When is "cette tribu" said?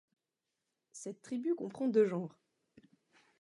0.93-1.53